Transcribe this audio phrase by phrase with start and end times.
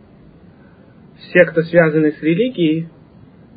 [1.19, 2.88] все, кто связаны с религией,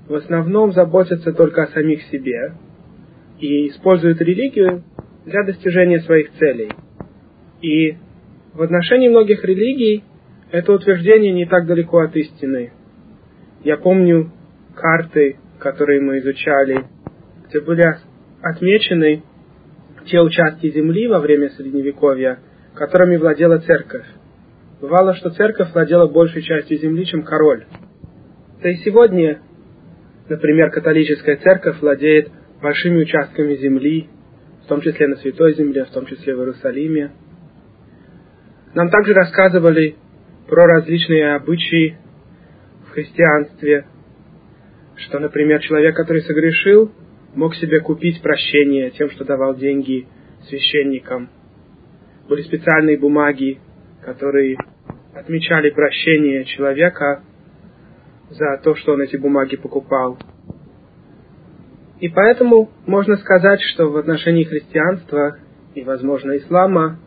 [0.08, 2.56] в основном заботятся только о самих себе
[3.40, 4.84] и используют религию
[5.26, 6.70] для достижения своих целей.
[7.62, 7.98] И
[8.54, 10.04] в отношении многих религий
[10.52, 12.72] это утверждение не так далеко от истины.
[13.64, 14.32] Я помню
[14.76, 16.86] карты, которые мы изучали,
[17.48, 17.86] где были
[18.42, 19.24] отмечены
[20.06, 22.40] те участки земли во время Средневековья,
[22.74, 24.06] которыми владела церковь.
[24.82, 27.66] Бывало, что церковь владела большей частью земли, чем король.
[28.64, 29.42] Да и сегодня
[30.30, 32.30] Например, католическая церковь владеет
[32.62, 34.10] большими участками земли,
[34.64, 37.12] в том числе на Святой Земле, в том числе в Иерусалиме.
[38.76, 39.96] Нам также рассказывали
[40.48, 41.98] про различные обычаи
[42.88, 43.86] в христианстве,
[44.96, 46.92] что, например, человек, который согрешил,
[47.36, 50.08] мог себе купить прощение тем, что давал деньги
[50.48, 51.30] священникам.
[52.28, 53.60] Были специальные бумаги,
[54.04, 54.58] которые
[55.14, 57.24] отмечали прощение человека
[58.30, 60.18] за то, что он эти бумаги покупал.
[62.00, 65.38] И поэтому можно сказать, что в отношении христианства
[65.76, 67.00] и, возможно, ислама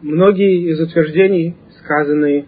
[0.00, 2.46] многие из утверждений, сказанные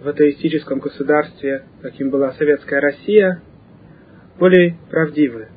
[0.00, 3.42] в атеистическом государстве, каким была советская Россия,
[4.38, 5.48] были правдивы.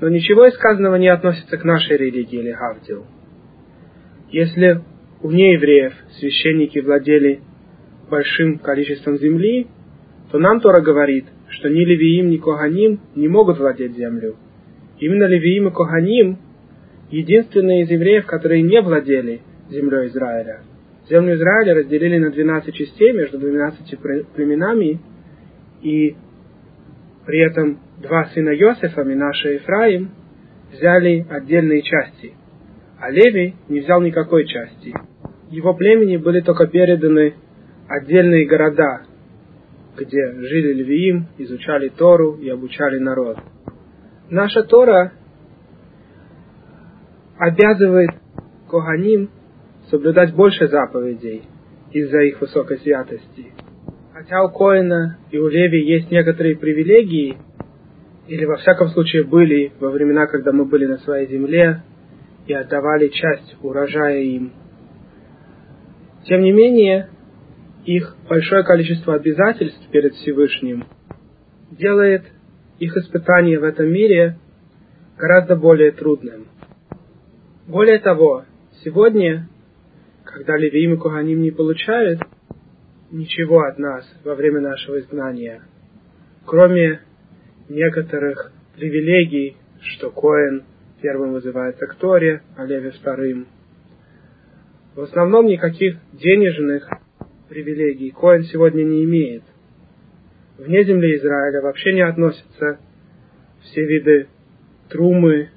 [0.00, 3.06] Но ничего из сказанного не относится к нашей религии или Гавдил.
[4.30, 4.82] Если
[5.22, 7.40] у неевреев священники владели
[8.10, 9.68] большим количеством земли,
[10.30, 14.36] то нам Тора говорит, что ни Левиим, ни Коганим не могут владеть землю.
[14.98, 16.38] Именно Левиим и Коганим
[17.10, 19.40] единственные из евреев, которые не владели
[19.70, 20.62] землей Израиля.
[21.08, 23.98] Землю Израиля разделили на 12 частей между 12
[24.34, 25.00] племенами,
[25.82, 26.16] и
[27.26, 30.10] при этом два сына Йосефа, Минаша и Ефраим,
[30.72, 32.32] взяли отдельные части,
[32.98, 34.92] а Леви не взял никакой части.
[35.50, 37.34] Его племени были только переданы
[37.86, 39.02] отдельные города,
[39.96, 43.38] где жили львиим, изучали Тору и обучали народ.
[44.30, 45.12] Наша Тора
[47.38, 48.10] обязывает
[48.68, 49.30] Коганим
[49.90, 51.42] соблюдать больше заповедей
[51.92, 53.52] из-за их высокой святости.
[54.12, 57.36] Хотя у Коина и у Леви есть некоторые привилегии,
[58.26, 61.82] или во всяком случае были во времена, когда мы были на своей земле
[62.46, 64.52] и отдавали часть урожая им.
[66.24, 67.10] Тем не менее,
[67.84, 70.84] их большое количество обязательств перед Всевышним
[71.70, 72.24] делает
[72.78, 74.38] их испытание в этом мире
[75.18, 76.46] гораздо более трудным.
[77.66, 78.44] Более того,
[78.84, 79.48] сегодня,
[80.24, 82.20] когда Левиим и Куганим не получают
[83.10, 85.62] ничего от нас во время нашего изгнания,
[86.46, 87.00] кроме
[87.68, 90.64] некоторых привилегий, что Коэн
[91.00, 93.46] первым вызывается к Торе, а Леви вторым.
[94.94, 96.88] В основном никаких денежных
[97.54, 99.44] привилегий Коэн сегодня не имеет.
[100.58, 102.80] Вне земли Израиля вообще не относятся
[103.62, 104.26] все виды
[104.88, 105.50] трумы,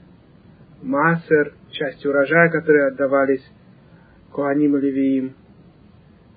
[0.84, 3.44] массер, части урожая, которые отдавались
[4.32, 5.34] Куаним и Левиим.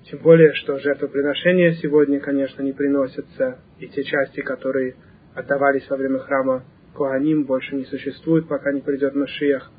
[0.04, 4.94] Тем более, что жертвоприношения сегодня, конечно, не приносятся, и те части, которые
[5.34, 6.64] отдавались во время храма
[6.94, 9.70] Куаним, больше не существуют, пока не придет Машиях.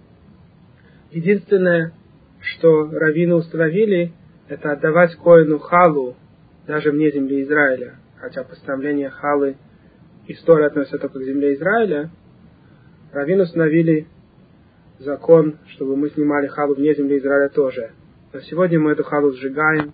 [1.09, 1.93] Единственное,
[2.39, 4.13] что раввины установили,
[4.51, 6.17] это отдавать Коину халу,
[6.67, 7.95] даже вне земли Израиля.
[8.19, 9.55] Хотя постановление халы
[10.27, 12.09] история относится только к земле Израиля,
[13.13, 14.07] раввины установили
[14.99, 17.91] закон, чтобы мы снимали халу вне земли Израиля тоже.
[18.33, 19.93] Но сегодня мы эту халу сжигаем,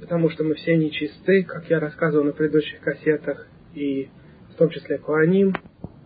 [0.00, 4.10] потому что мы все нечисты, как я рассказывал на предыдущих кассетах, и
[4.50, 5.54] в том числе Куаним,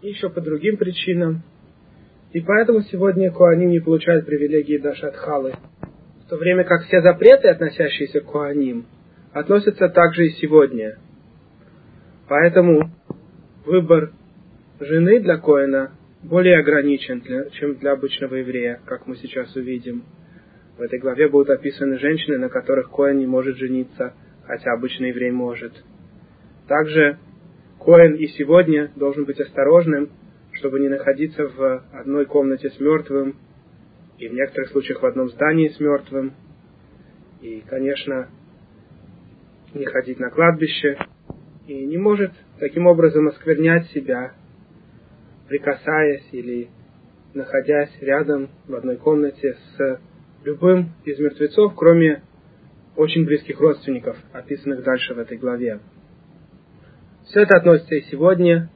[0.03, 1.43] и еще по другим причинам.
[2.31, 5.55] И поэтому сегодня Куаним не получает привилегии даже от халы.
[6.29, 8.87] То время как все запреты, относящиеся к Куаним,
[9.33, 10.99] относятся также и сегодня.
[12.29, 12.91] Поэтому
[13.65, 14.13] выбор
[14.79, 15.93] жены для Коина
[16.23, 20.05] более ограничен, для, чем для обычного еврея, как мы сейчас увидим.
[20.77, 24.13] В этой главе будут описаны женщины, на которых Коэн не может жениться,
[24.45, 25.73] хотя обычный еврей может.
[26.67, 27.19] Также
[27.79, 30.11] Коэн и сегодня должен быть осторожным,
[30.53, 33.37] чтобы не находиться в одной комнате с мертвым,
[34.19, 36.35] и в некоторых случаях в одном здании с мертвым,
[37.41, 38.29] и, конечно,
[39.75, 40.99] не ходить на кладбище,
[41.67, 44.35] и не может таким образом осквернять себя
[45.49, 46.69] прикасаясь или
[47.35, 50.01] находясь рядом в одной комнате с
[50.45, 52.23] любым из мертвецов, кроме
[52.97, 55.81] очень близких родственников, описанных дальше в этой главе.
[57.27, 58.71] Все это относится и сегодня.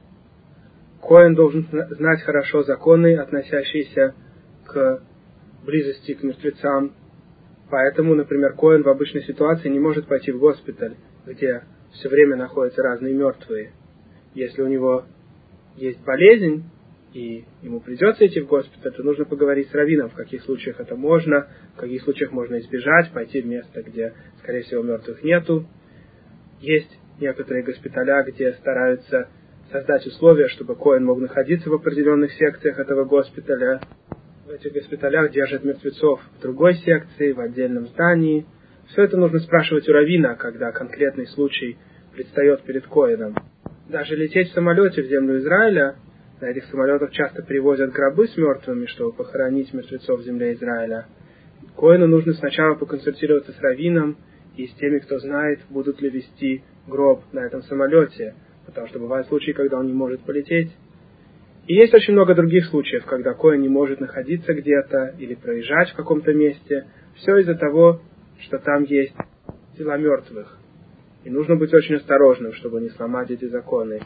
[1.01, 4.15] Коэн должен знать хорошо законы, относящиеся
[4.65, 5.01] к
[5.65, 6.93] близости к мертвецам.
[7.69, 10.95] Поэтому, например, Коэн в обычной ситуации не может пойти в госпиталь,
[11.25, 11.63] где
[11.93, 13.71] все время находятся разные мертвые.
[14.35, 15.05] Если у него
[15.75, 16.65] есть болезнь,
[17.13, 20.95] и ему придется идти в госпиталь, то нужно поговорить с раввином, в каких случаях это
[20.95, 25.67] можно, в каких случаях можно избежать, пойти в место, где, скорее всего, мертвых нету.
[26.59, 26.89] Есть
[27.19, 29.29] некоторые госпиталя, где стараются
[29.71, 33.81] создать условия, чтобы Коин мог находиться в определенных секциях этого госпиталя.
[34.45, 38.45] В этих госпиталях держат мертвецов в другой секции, в отдельном здании.
[38.87, 41.77] Все это нужно спрашивать у равина, когда конкретный случай
[42.13, 43.35] предстает перед Коином
[43.89, 45.95] даже лететь в самолете в землю Израиля,
[46.41, 51.05] на этих самолетах часто привозят гробы с мертвыми, чтобы похоронить мертвецов в земле Израиля.
[51.77, 54.17] Коину нужно сначала поконсультироваться с раввином
[54.57, 59.27] и с теми, кто знает, будут ли вести гроб на этом самолете, потому что бывают
[59.27, 60.71] случаи, когда он не может полететь.
[61.65, 65.95] И есть очень много других случаев, когда Коин не может находиться где-то или проезжать в
[65.95, 66.87] каком-то месте.
[67.15, 68.01] Все из-за того,
[68.39, 69.15] что там есть
[69.77, 70.57] тела мертвых.
[71.23, 74.01] И нужно быть очень осторожным, чтобы не сломать эти законы.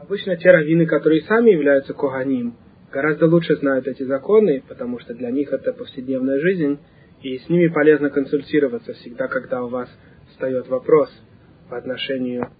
[0.00, 2.56] Обычно те раввины, которые сами являются коганим,
[2.90, 6.78] гораздо лучше знают эти законы, потому что для них это повседневная жизнь,
[7.22, 9.88] и с ними полезно консультироваться всегда, когда у вас
[10.30, 11.10] встает вопрос
[11.68, 12.50] по отношению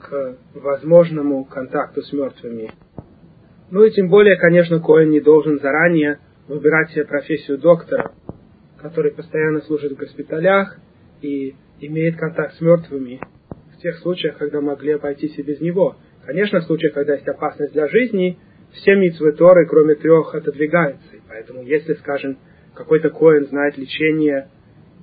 [0.00, 2.70] к возможному контакту с мертвыми.
[3.72, 8.12] Ну и тем более, конечно, Коэн не должен заранее выбирать себе профессию доктора,
[8.76, 10.76] который постоянно служит в госпиталях
[11.22, 13.18] и имеет контакт с мертвыми
[13.74, 15.96] в тех случаях, когда могли обойтись и без него.
[16.26, 18.38] Конечно, в случаях, когда есть опасность для жизни,
[18.72, 21.16] все митцвы Торы, кроме трех, отодвигаются.
[21.16, 22.36] И поэтому, если, скажем,
[22.74, 24.48] какой-то коин знает лечение,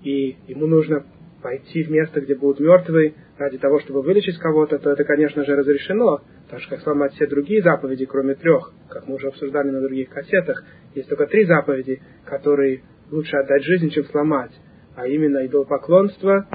[0.04, 1.06] и ему нужно
[1.42, 5.56] пойти в место, где будут мертвые, ради того, чтобы вылечить кого-то, то это, конечно же,
[5.56, 9.82] разрешено, так что как сломать все другие заповеди, кроме трех, как мы уже обсуждали на
[9.82, 10.64] других кассетах,
[10.96, 12.82] есть только три заповеди, которые
[13.12, 14.52] лучше отдать жизнь, чем сломать,
[14.96, 16.48] а именно идолопоклонство,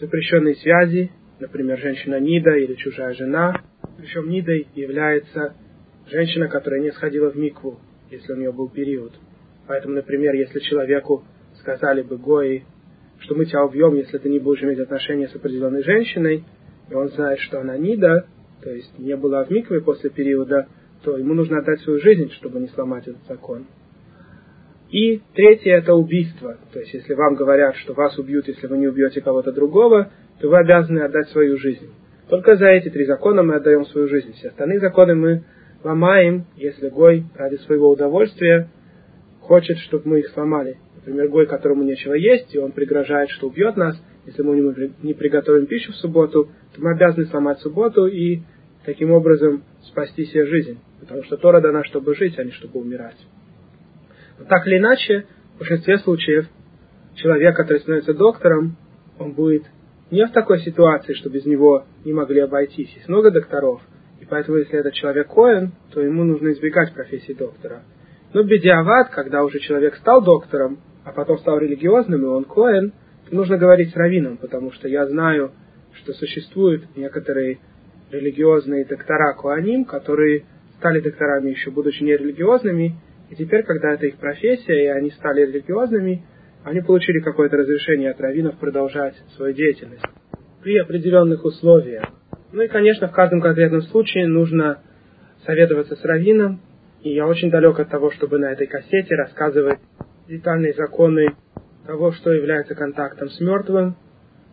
[0.00, 1.10] запрещенные связи,
[1.40, 3.62] например, женщина Нида или чужая жена.
[3.96, 5.54] Причем Нидой является
[6.06, 9.12] женщина, которая не сходила в микву, если у нее был период.
[9.66, 11.24] Поэтому, например, если человеку
[11.60, 12.64] сказали бы Гои,
[13.20, 16.44] что мы тебя убьем, если ты не будешь иметь отношения с определенной женщиной,
[16.90, 18.26] и он знает, что она Нида,
[18.62, 20.68] то есть не была в микве после периода,
[21.02, 23.66] то ему нужно отдать свою жизнь, чтобы не сломать этот закон.
[24.90, 26.56] И третье это убийство.
[26.72, 30.10] То есть, если вам говорят, что вас убьют, если вы не убьете кого-то другого,
[30.40, 31.90] то вы обязаны отдать свою жизнь.
[32.28, 34.32] Только за эти три закона мы отдаем свою жизнь.
[34.32, 35.44] Все остальные законы мы
[35.84, 38.68] ломаем, если Гой ради своего удовольствия
[39.40, 40.78] хочет, чтобы мы их сломали.
[41.08, 45.64] Например, Гой, которому нечего есть, и он пригрожает, что убьет нас, если мы не приготовим
[45.64, 48.42] пищу в субботу, то мы обязаны сломать субботу и
[48.84, 50.78] таким образом спасти себе жизнь.
[51.00, 53.16] Потому что Тора дана, чтобы жить, а не чтобы умирать.
[54.38, 55.24] Но так или иначе,
[55.54, 56.46] в большинстве случаев
[57.14, 58.76] человек, который становится доктором,
[59.18, 59.62] он будет
[60.10, 62.92] не в такой ситуации, что без него не могли обойтись.
[62.94, 63.80] Есть много докторов,
[64.20, 67.84] и поэтому, если этот человек коин, то ему нужно избегать профессии доктора.
[68.34, 72.92] Но бедиават, когда уже человек стал доктором, а потом стал религиозным, и он коин,
[73.28, 75.52] то нужно говорить с раввином, потому что я знаю,
[75.94, 77.58] что существуют некоторые
[78.10, 80.44] религиозные доктора Куаним, которые
[80.76, 82.96] стали докторами еще будучи нерелигиозными,
[83.30, 86.24] и теперь, когда это их профессия, и они стали религиозными,
[86.64, 90.04] они получили какое-то разрешение от раввинов продолжать свою деятельность
[90.62, 92.04] при определенных условиях.
[92.52, 94.82] Ну и, конечно, в каждом конкретном случае нужно
[95.46, 96.60] советоваться с раввином,
[97.02, 99.78] и я очень далек от того, чтобы на этой кассете рассказывать
[100.28, 101.34] детальные законы
[101.86, 103.96] того, что является контактом с мертвым,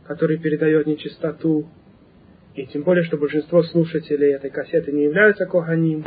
[0.08, 1.68] который передает нечистоту,
[2.54, 6.06] и тем более, что большинство слушателей этой кассеты не являются коханим,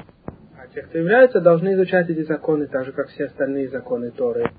[0.56, 4.50] а те, кто являются, должны изучать эти законы так же, как все остальные законы Торы.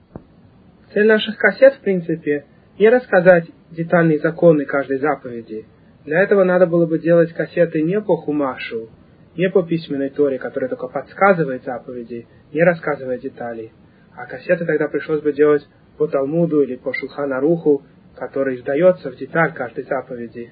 [0.94, 2.46] Цель наших кассет, в принципе,
[2.78, 5.66] не рассказать детальные законы каждой заповеди.
[6.06, 8.90] Для этого надо было бы делать кассеты не по хумашу,
[9.36, 13.72] не по письменной Торе, которая только подсказывает заповеди, не рассказывая деталей.
[14.20, 15.66] А кассеты тогда пришлось бы делать
[15.98, 17.84] по Талмуду или по Шулханаруху,
[18.18, 20.52] который вдается в деталь каждой заповеди.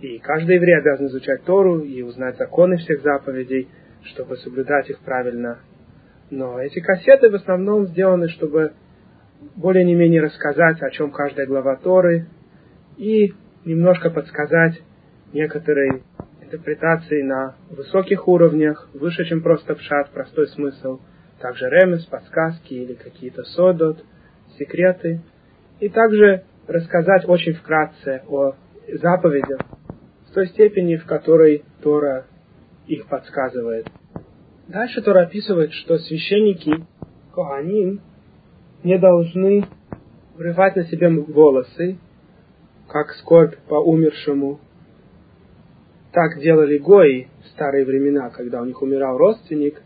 [0.00, 3.68] И каждый еврей обязан изучать Тору и узнать законы всех заповедей,
[4.04, 5.58] чтобы соблюдать их правильно.
[6.30, 8.72] Но эти кассеты в основном сделаны, чтобы
[9.56, 12.28] более не менее рассказать, о чем каждая глава Торы,
[12.98, 14.80] и немножко подсказать
[15.32, 16.04] некоторые
[16.40, 21.00] интерпретации на высоких уровнях, выше, чем просто пшат, простой смысл,
[21.42, 24.02] также ремес, подсказки или какие-то содот,
[24.58, 25.20] секреты,
[25.80, 28.54] и также рассказать очень вкратце о
[29.00, 29.60] заповедях,
[30.30, 32.26] в той степени, в которой Тора
[32.86, 33.88] их подсказывает.
[34.68, 36.86] Дальше Тора описывает, что священники
[37.34, 38.00] Коаним
[38.84, 39.66] не должны
[40.36, 41.98] врывать на себе волосы,
[42.88, 44.60] как скорбь по умершему.
[46.12, 49.82] Так делали гои в старые времена, когда у них умирал родственник,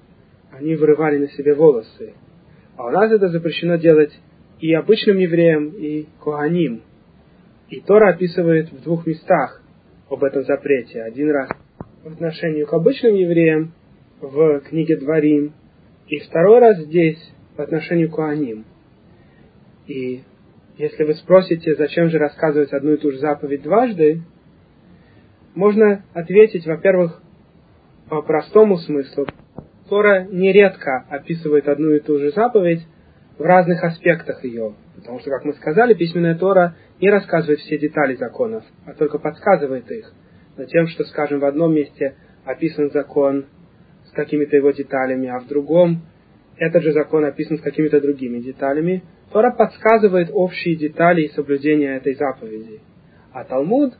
[0.58, 2.14] они вырывали на себе волосы.
[2.76, 4.12] А у нас это запрещено делать
[4.60, 6.82] и обычным евреям, и коаним.
[7.68, 9.62] И Тора описывает в двух местах
[10.08, 11.02] об этом запрете.
[11.02, 11.50] Один раз
[12.04, 13.72] в отношении к обычным евреям
[14.20, 15.52] в книге Дворим,
[16.08, 17.18] и второй раз здесь
[17.56, 18.64] по отношению к Куаним.
[19.86, 20.22] И
[20.78, 24.22] если вы спросите, зачем же рассказывать одну и ту же заповедь дважды,
[25.54, 27.20] можно ответить, во-первых,
[28.08, 29.26] по простому смыслу.
[29.88, 32.86] Тора нередко описывает одну и ту же заповедь
[33.38, 34.74] в разных аспектах ее.
[34.96, 39.90] Потому что, как мы сказали, письменная Тора не рассказывает все детали законов, а только подсказывает
[39.90, 40.12] их.
[40.56, 43.46] Но тем, что, скажем, в одном месте описан закон
[44.06, 46.02] с какими-то его деталями, а в другом
[46.56, 52.14] этот же закон описан с какими-то другими деталями, Тора подсказывает общие детали и соблюдения этой
[52.14, 52.80] заповеди.
[53.32, 53.92] А Талмуд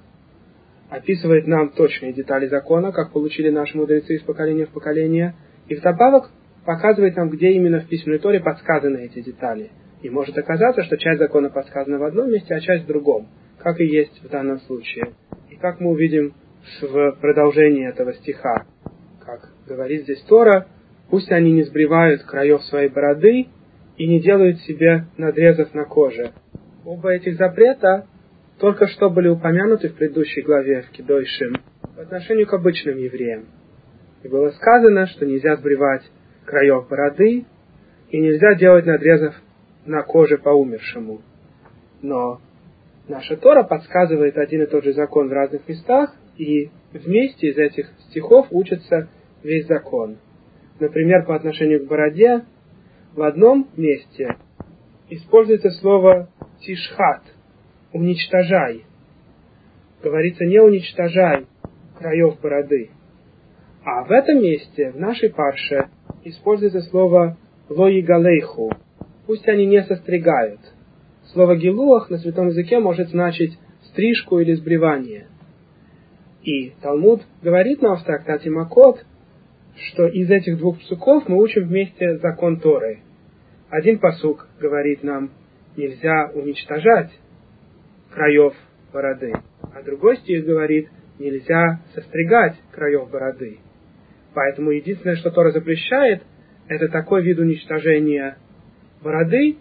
[0.88, 5.34] описывает нам точные детали закона, как получили наши мудрецы из поколения в поколение,
[5.68, 6.30] и вдобавок
[6.64, 9.70] показывает нам, где именно в письменной Торе подсказаны эти детали–
[10.02, 13.80] и может оказаться, что часть закона подсказана в одном месте, а часть в другом, как
[13.80, 15.14] и есть в данном случае.
[15.50, 16.34] И как мы увидим
[16.80, 18.66] в продолжении этого стиха,
[19.24, 20.68] как говорит здесь Тора,
[21.10, 23.46] пусть они не сбривают краев своей бороды
[23.96, 26.32] и не делают себе надрезов на коже.
[26.84, 28.06] Оба этих запрета
[28.60, 31.56] только что были упомянуты в предыдущей главе в Кидойшим
[31.96, 33.46] по отношению к обычным евреям.
[34.26, 36.02] И было сказано, что нельзя сбривать
[36.46, 37.44] краев бороды
[38.10, 39.36] и нельзя делать надрезов
[39.84, 41.22] на коже по умершему.
[42.02, 42.40] Но
[43.06, 47.88] наша Тора подсказывает один и тот же закон в разных местах, и вместе из этих
[48.08, 49.08] стихов учится
[49.44, 50.16] весь закон.
[50.80, 52.46] Например, по отношению к бороде,
[53.14, 54.38] в одном месте
[55.08, 56.30] используется слово
[56.62, 57.22] тишхат,
[57.92, 58.86] уничтожай.
[60.02, 61.46] Говорится, не уничтожай
[61.96, 62.90] краев бороды.
[63.86, 65.88] А в этом месте, в нашей парше,
[66.24, 67.36] используется слово
[67.68, 68.72] лоигалейху,
[69.28, 70.58] пусть они не состригают.
[71.26, 75.28] слово гилуах на святом языке может значить стрижку или сбривание.
[76.42, 79.04] И Талмуд говорит нам в трактате Макот,
[79.76, 83.02] что из этих двух псуков мы учим вместе закон Торы.
[83.70, 85.30] Один посук говорит нам,
[85.76, 87.12] нельзя уничтожать
[88.10, 88.54] краев
[88.92, 89.32] бороды,
[89.72, 90.88] а другой стих говорит,
[91.20, 93.60] нельзя состригать краев бороды.
[94.36, 96.22] Поэтому единственное, что Тора запрещает,
[96.68, 98.36] это такой вид уничтожения
[99.02, 99.56] бороды,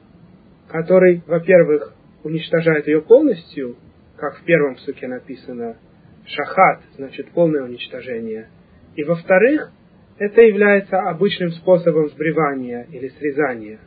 [0.67, 3.77] который, во-первых, уничтожает ее полностью,
[4.17, 5.77] как в первом суке написано,
[6.25, 8.50] шахат, значит полное уничтожение.
[8.98, 9.72] И во-вторых,
[10.20, 13.79] это является обычным способом сбривания или срезания.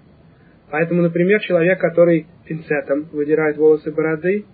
[0.71, 4.47] Поэтому, например, человек, который пинцетом выдирает волосы бороды,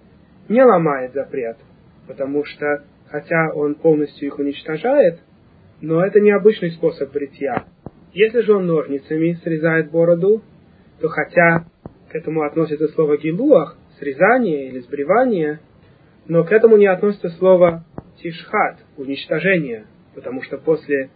[0.48, 1.58] не ломает запрет,
[2.08, 5.20] потому что, хотя он полностью их уничтожает,
[5.84, 7.64] но это не обычный способ бритья.
[8.12, 10.42] Если же он ножницами срезает бороду,
[11.00, 11.66] то хотя
[12.10, 15.60] к этому относится слово гилуах, срезание или сбривание,
[16.26, 17.84] но к этому не относится слово
[18.22, 21.10] тишхат, уничтожение, потому что после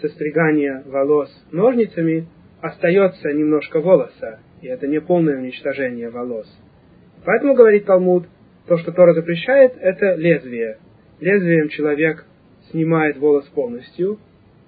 [0.00, 2.26] состригания волос ножницами
[2.60, 6.46] остается немножко волоса, и это не полное уничтожение волос.
[7.24, 8.26] Поэтому, говорит Талмуд,
[8.66, 10.78] то, что Тора запрещает, это лезвие.
[11.20, 12.24] Лезвием человек
[12.70, 14.18] снимает волос полностью,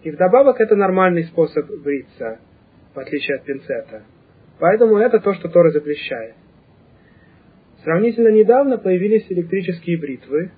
[0.03, 2.41] и вдобавок это нормальный способ бриться,
[2.95, 4.03] в отличие от пинцета.
[4.59, 6.35] Поэтому это то, что Тора запрещает.
[7.85, 10.53] Сравнительно недавно появились электрические бритвы,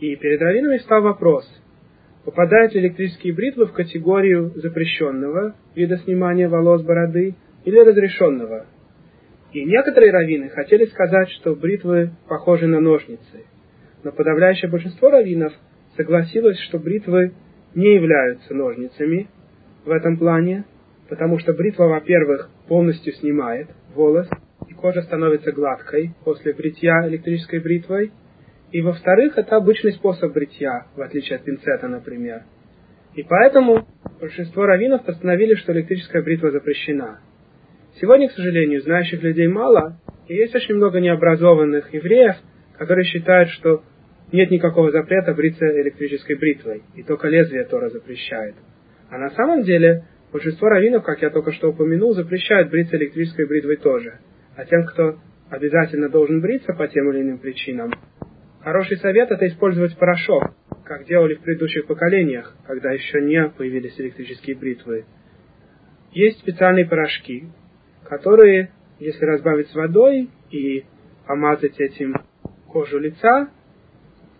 [0.00, 1.44] и перед раввинами встал вопрос,
[2.24, 8.66] попадают ли электрические бритвы в категорию запрещенного вида снимания волос бороды или разрешенного.
[9.52, 13.46] И некоторые раввины хотели сказать, что бритвы похожи на ножницы,
[14.04, 15.52] но подавляющее большинство раввинов
[15.98, 17.34] согласилось, что бритвы
[17.74, 19.28] не являются ножницами
[19.84, 20.64] в этом плане,
[21.08, 24.28] потому что бритва, во-первых, полностью снимает волос,
[24.68, 28.12] и кожа становится гладкой после бритья электрической бритвой,
[28.70, 32.42] и во-вторых, это обычный способ бритья, в отличие от пинцета, например.
[33.14, 33.86] И поэтому
[34.20, 37.20] большинство раввинов постановили, что электрическая бритва запрещена.
[38.00, 42.36] Сегодня, к сожалению, знающих людей мало, и есть очень много необразованных евреев,
[42.76, 43.82] которые считают, что
[44.32, 48.54] нет никакого запрета бриться электрической бритвой, и только лезвие Тора запрещает.
[49.10, 53.76] А на самом деле, большинство раввинов, как я только что упомянул, запрещают бриться электрической бритвой
[53.76, 54.18] тоже.
[54.56, 55.18] А тем, кто
[55.50, 57.90] обязательно должен бриться по тем или иным причинам,
[58.62, 64.56] хороший совет это использовать порошок, как делали в предыдущих поколениях, когда еще не появились электрические
[64.56, 65.06] бритвы.
[66.12, 67.48] Есть специальные порошки,
[68.04, 70.84] которые, если разбавить с водой и
[71.26, 72.14] помазать этим
[72.66, 73.50] кожу лица,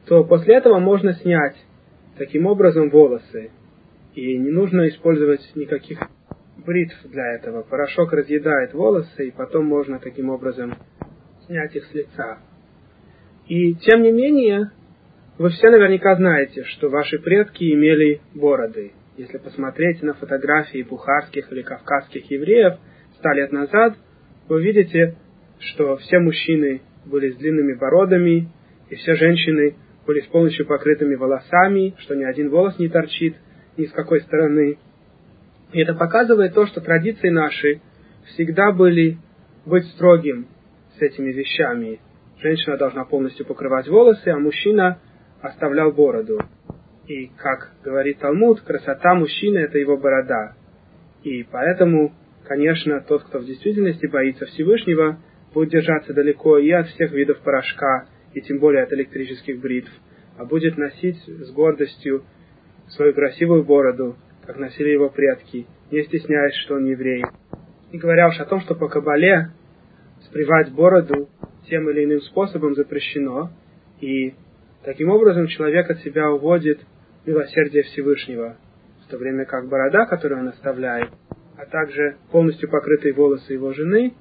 [0.08, 1.54] то после этого можно снять
[2.16, 3.50] таким образом волосы.
[4.14, 6.00] И не нужно использовать никаких
[6.56, 7.62] бритв для этого.
[7.62, 10.74] Порошок разъедает волосы, и потом можно таким образом
[11.46, 12.38] снять их с лица.
[13.46, 14.70] И тем не менее,
[15.36, 18.92] вы все наверняка знаете, что ваши предки имели бороды.
[19.18, 22.78] Если посмотреть на фотографии бухарских или кавказских евреев
[23.18, 23.94] ста лет назад,
[24.48, 25.16] вы видите,
[25.60, 28.48] что все мужчины были с длинными бородами,
[28.90, 29.76] и все женщины
[30.08, 33.36] были с полностью покрытыми волосами, что ни один волос не торчит
[33.76, 34.78] ни с какой стороны.
[35.72, 37.82] И это показывает то, что традиции наши
[38.28, 39.18] всегда были
[39.66, 40.48] быть строгим
[40.98, 42.00] с этими вещами.
[42.40, 44.98] Женщина должна полностью покрывать волосы, а мужчина
[45.42, 46.40] оставлял бороду.
[47.06, 50.54] И, как говорит Талмуд, красота мужчины– это его борода.
[51.22, 52.14] И поэтому,
[52.46, 55.18] конечно, тот, кто в действительности боится Всевышнего,
[55.52, 58.06] будет держаться далеко и от всех видов порошка,
[58.38, 59.90] и тем более от электрических бритв,
[60.36, 62.22] а будет носить с гордостью
[62.90, 67.24] свою красивую бороду, как носили его предки, не стесняясь, что он еврей.
[67.90, 69.50] И говоря уж о том, что по Кабале
[70.26, 71.28] спривать бороду
[71.68, 73.50] тем или иным способом запрещено,
[74.00, 74.34] и
[74.84, 76.78] таким образом человек от себя уводит
[77.26, 78.56] милосердие Всевышнего,
[79.04, 81.10] в то время как борода, которую он оставляет,
[81.56, 84.14] а также полностью покрытые волосы его жены,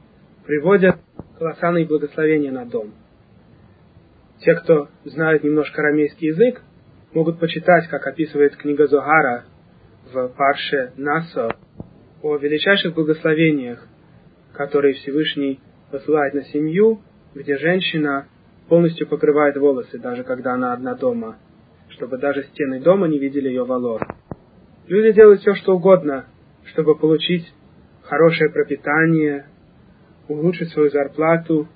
[0.43, 0.95] приводят
[1.37, 2.93] колоссальные благословения на дом.
[4.47, 6.61] Те, кто знают немножко арамейский язык,
[7.13, 9.43] могут почитать, как описывает книга Зогара
[10.09, 11.49] в Парше Насо,
[12.21, 13.85] о величайших благословениях,
[14.53, 15.59] которые Всевышний
[15.91, 17.01] посылает на семью,
[17.35, 18.29] где женщина
[18.69, 21.39] полностью покрывает волосы, даже когда она одна дома,
[21.89, 24.01] чтобы даже стены дома не видели ее волос.
[24.87, 26.23] Люди делают все, что угодно,
[26.67, 27.53] чтобы получить
[28.03, 29.47] хорошее пропитание,
[30.29, 31.67] улучшить свою зарплату,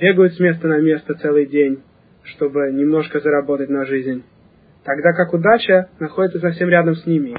[0.00, 1.82] бегают с места на место целый день,
[2.22, 4.24] чтобы немножко заработать на жизнь,
[4.84, 7.36] тогда как удача находится совсем рядом с ними.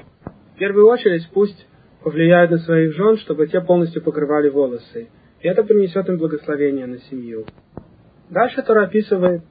[0.56, 1.68] В первую очередь пусть
[2.04, 5.10] повлияют на своих жен, чтобы те полностью покрывали волосы.
[5.42, 7.46] и это принесет им благословение на семью.
[8.30, 9.44] Дальше Тора описывает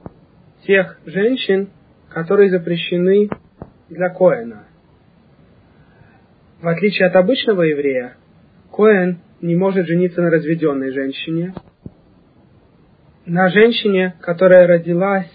[0.65, 1.69] тех женщин,
[2.09, 3.29] которые запрещены
[3.89, 4.65] для Коэна.
[6.61, 8.17] В отличие от обычного еврея,
[8.71, 11.53] Коэн не может жениться на разведенной женщине,
[13.27, 15.29] на женщине, которая родилась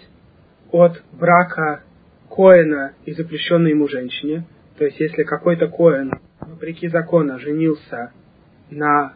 [0.71, 1.83] от брака
[2.27, 4.45] Коэна и запрещенной ему женщине.
[4.77, 8.11] То есть, если какой-то Коэн, вопреки закону, женился
[8.71, 9.13] на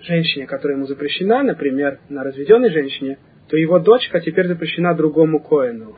[0.00, 5.94] женщине, которая ему запрещена, например, на разведенной женщине, то его дочка теперь запрещена другому Коэну.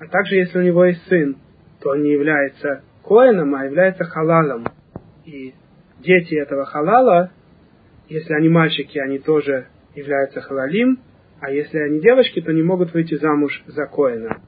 [0.00, 1.36] А также, если у него есть сын,
[1.80, 4.66] то он не является Коэном, а является халалом.
[5.24, 5.54] И
[6.00, 7.30] дети этого халала,
[8.08, 10.98] если они мальчики, они тоже являются халалим,
[11.40, 14.40] а если они девочки, то не могут выйти замуж за Коэна.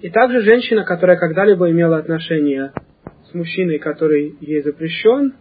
[0.00, 2.72] И также женщина, которая когда-либо имела отношение
[3.30, 5.34] с мужчиной, который ей запрещен,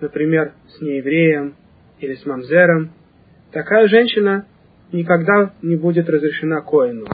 [0.00, 1.54] например, с неевреем
[2.00, 2.92] или с мамзером,
[3.52, 4.46] такая женщина
[4.92, 7.06] никогда не будет разрешена Коину.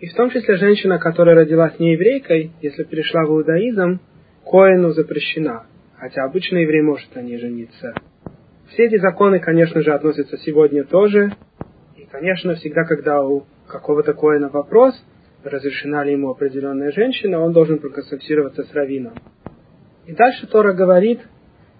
[0.00, 4.00] И в том числе женщина, которая родилась не еврейкой, если перешла в иудаизм,
[4.44, 5.66] Коину запрещена,
[5.96, 7.94] хотя обычный еврей может на ней жениться.
[8.72, 11.32] Все эти законы, конечно же, относятся сегодня тоже.
[11.94, 14.94] И, конечно, всегда, когда у какого-то Коина вопрос,
[15.44, 19.12] разрешена ли ему определенная женщина, он должен проконсультироваться с раввином.
[20.06, 21.20] И дальше Тора говорит,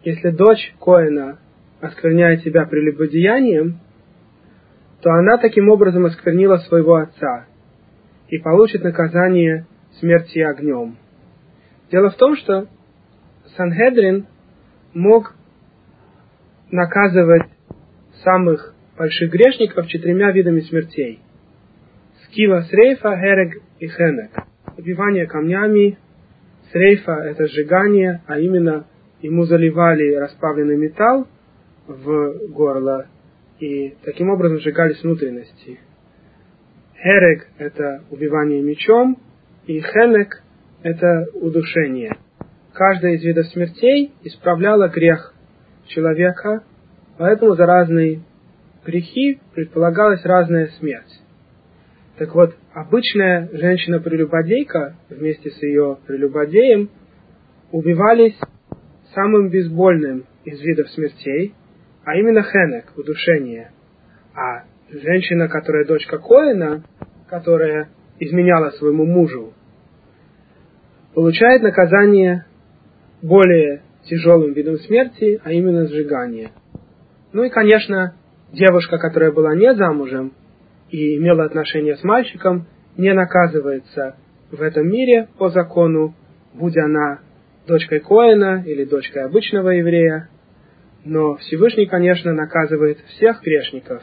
[0.04, 1.38] если дочь Коина
[1.80, 3.80] оскверняет себя прелюбодеянием,
[5.00, 7.46] то она таким образом осквернила своего отца
[8.28, 9.66] и получит наказание
[9.98, 10.98] смерти огнем.
[11.90, 12.68] Дело в том, что
[13.56, 14.26] Санхедрин
[14.92, 15.34] мог
[16.72, 17.44] наказывать
[18.24, 21.20] самых больших грешников четырьмя видами смертей.
[22.24, 24.30] Скива срейфа, херег и хенек.
[24.76, 25.98] Убивание камнями,
[26.72, 28.86] срейфа– это сжигание, а именно
[29.20, 31.28] ему заливали расплавленный металл
[31.86, 33.06] в горло
[33.60, 35.78] и таким образом сжигались внутренности.
[36.96, 39.18] Херег– это убивание мечом,
[39.66, 40.42] и хенек–
[40.82, 42.16] это удушение.
[42.72, 45.31] Каждая из видов смертей исправляла грех
[45.86, 46.62] человека,
[47.18, 48.22] поэтому за разные
[48.84, 51.20] грехи предполагалась разная смерть.
[52.18, 56.90] Так вот, обычная женщина-прелюбодейка вместе с ее прелюбодеем
[57.70, 58.38] убивались
[59.14, 61.54] самым безбольным из видов смертей,
[62.04, 63.70] а именно хенек, удушение.
[64.34, 66.84] А женщина, которая дочка Коина,
[67.28, 69.54] которая изменяла своему мужу,
[71.14, 72.44] получает наказание
[73.22, 76.50] более тяжелым видом смерти, а именно сжигание.
[77.32, 78.14] Ну и, конечно,
[78.52, 80.32] девушка, которая была не замужем
[80.90, 84.16] и имела отношения с мальчиком, не наказывается
[84.50, 86.14] в этом мире по закону,
[86.52, 87.20] будь она
[87.66, 90.28] дочкой Коина или дочкой обычного еврея,
[91.04, 94.02] но Всевышний, конечно, наказывает всех грешников.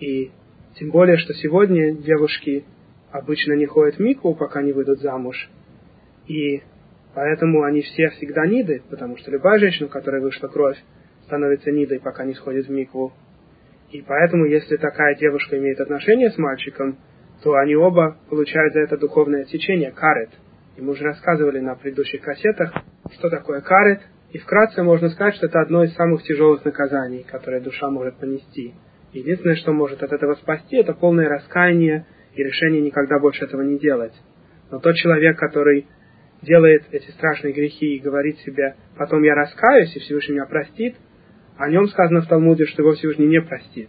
[0.00, 0.30] И
[0.78, 2.64] тем более, что сегодня девушки
[3.10, 5.48] обычно не ходят в микву, пока не выйдут замуж.
[6.26, 6.62] И
[7.16, 10.76] поэтому они все всегда ниды, потому что любая женщина, у которой вышла кровь,
[11.24, 13.12] становится нидой, пока не сходит в микву.
[13.90, 16.98] И поэтому, если такая девушка имеет отношение с мальчиком,
[17.42, 20.30] то они оба получают за это духовное течение, карет.
[20.76, 22.72] И мы уже рассказывали на предыдущих кассетах,
[23.10, 24.02] что такое карет–
[24.32, 28.74] и вкратце можно сказать, что это одно из самых тяжелых наказаний, которое душа может понести.
[29.14, 33.78] Единственное, что может от этого спасти, это полное раскаяние и решение никогда больше этого не
[33.78, 34.12] делать.
[34.70, 35.86] Но тот человек, который
[36.46, 40.96] делает эти страшные грехи и говорит себе, потом я раскаюсь, и Всевышний меня простит,
[41.58, 43.88] о нем сказано в Талмуде, что его Всевышний не простит.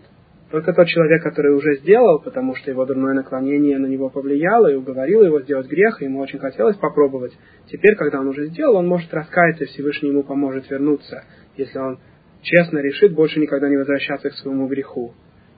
[0.52, 4.76] Только тот человек, который уже сделал, потому что его дурное наклонение на него повлияло и
[4.76, 7.38] уговорило его сделать грех, и ему очень хотелось попробовать,
[7.70, 11.26] теперь, когда он уже сделал, он может раскаяться, и Всевышний ему поможет вернуться,
[11.58, 12.00] если он
[12.41, 15.13] честно решит больше никогда не возвращаться к своему греху.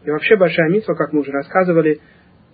[0.05, 1.99] И вообще большая митва, как мы уже рассказывали,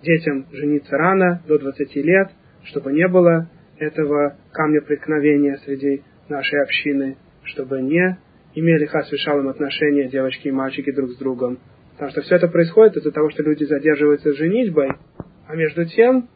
[0.02, 2.28] детям жениться рано, до 20 лет,
[2.64, 8.18] чтобы не было этого камня преткновения среди нашей общины, чтобы не
[8.54, 11.58] имели хасвишалом отношения девочки и мальчики друг с другом,
[11.96, 14.90] Потому что все это происходит из-за того, что люди задерживаются с женитьбой,
[15.48, 16.28] а между тем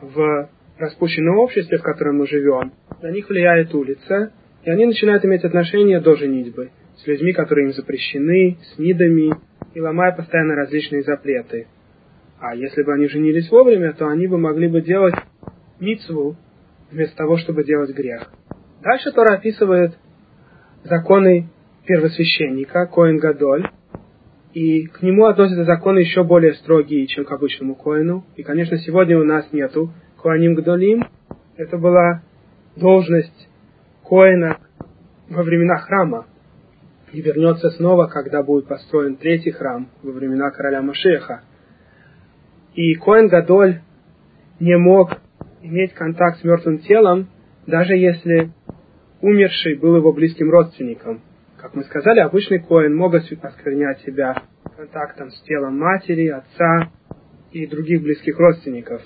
[0.00, 4.32] в распущенном обществе, в котором мы живем, на них влияет улица,
[4.62, 9.34] и они начинают иметь отношения до женитьбы с людьми, которые им запрещены, с нидами,
[9.74, 11.66] и ломая постоянно различные запреты.
[12.38, 15.16] А если бы они женились вовремя, то они бы могли бы делать
[15.80, 16.36] мицву
[16.90, 18.30] вместо того, чтобы делать грех.
[18.82, 19.98] Дальше Тора описывает
[20.84, 21.48] законы
[21.86, 23.68] первосвященника, Коэн Гадоль,
[24.54, 28.24] и к нему относятся законы еще более строгие, чем к обычному коину.
[28.36, 31.06] И, конечно, сегодня у нас нету коаним гдолим.
[31.56, 32.22] Это была
[32.76, 33.48] должность
[34.04, 34.58] коина
[35.28, 36.26] во времена храма.
[37.12, 41.42] и вернется снова, когда будет построен третий храм во времена короля Машеха.
[42.74, 43.80] И Коэн Гадоль
[44.60, 45.12] не мог
[45.68, 47.28] иметь контакт с мертвым телом,
[47.66, 48.50] даже если
[49.20, 51.20] умерший был его близким родственником.
[51.58, 54.42] Как мы сказали, обычный Коэн мог осквернять себя
[54.76, 56.90] контактом с телом матери, отца
[57.52, 59.02] и других близких родственников.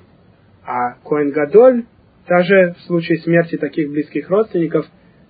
[0.64, 1.85] А Коэн Гадоль,
[2.29, 4.87] даже в случае смерти таких близких родственников,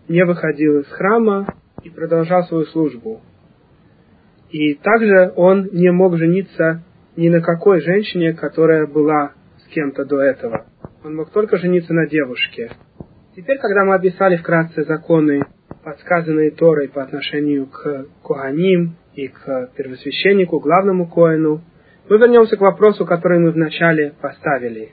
[0.09, 1.47] не выходил из храма
[1.85, 3.23] и продолжал свою службу.
[4.51, 6.83] И также он не мог жениться
[7.17, 9.33] ни на какой женщине, которая была
[9.65, 10.67] с кем-то до этого.
[11.05, 12.71] Он мог только жениться на девушке.
[13.35, 15.43] Теперь, когда мы описали вкратце законы,
[15.83, 21.63] подсказанные Торой по отношению к Коаним и к первосвященнику, главному Коину,
[22.09, 24.93] мы вернемся к вопросу, который мы вначале поставили.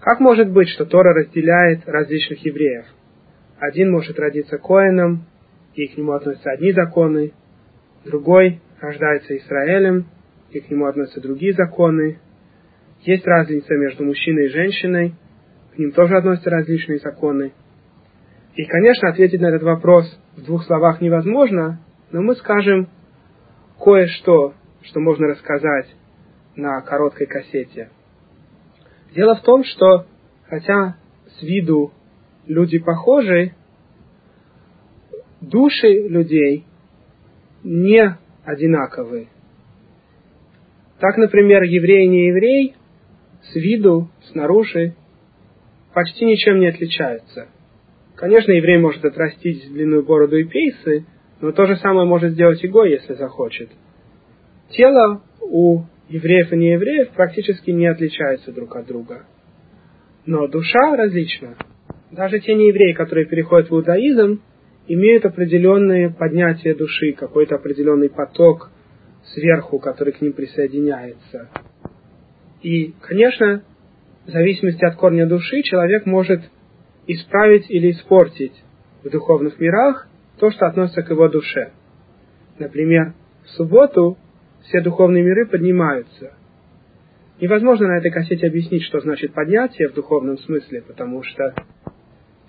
[0.00, 2.86] Как может быть, что Тора разделяет различных евреев?
[3.58, 5.26] Один может родиться Коином,
[5.74, 7.32] и к нему относятся одни законы,
[8.06, 10.06] другой рождается Израилем,
[10.50, 12.18] и к нему относятся другие законы.
[13.02, 15.14] Есть разница между мужчиной и женщиной,
[15.74, 17.52] к ним тоже относятся различные законы.
[18.54, 20.04] И, конечно, ответить на этот вопрос
[20.36, 22.88] в двух словах невозможно, но мы скажем
[23.82, 25.86] кое-что, что можно рассказать
[26.56, 27.90] на короткой кассете.
[29.14, 30.06] Дело в том, что
[30.48, 30.96] хотя
[31.38, 31.92] с виду
[32.46, 33.54] люди похожи,
[35.40, 36.66] души людей
[37.62, 39.28] не одинаковы.
[40.98, 42.74] Так, например, еврей и нееврей
[43.50, 44.94] с виду, снаружи,
[45.94, 47.48] почти ничем не отличаются.
[48.16, 51.06] Конечно, еврей может отрастить длинную бороду и пейсы,
[51.40, 53.70] но то же самое может сделать и Гой, если захочет.
[54.70, 59.24] Тело у евреев и неевреев практически не отличаются друг от друга.
[60.26, 61.56] Но душа различна.
[62.10, 64.42] Даже те неевреи, которые переходят в иудаизм,
[64.86, 68.70] имеют определенные поднятия души, какой-то определенный поток
[69.34, 71.48] сверху, который к ним присоединяется.
[72.62, 73.62] И, конечно,
[74.26, 76.40] в зависимости от корня души человек может
[77.06, 78.52] исправить или испортить
[79.02, 81.72] в духовных мирах то, что относится к его душе.
[82.58, 84.18] Например, в субботу
[84.64, 86.34] все духовные миры поднимаются.
[87.40, 91.54] Невозможно на этой кассете объяснить, что значит поднятие в духовном смысле, потому что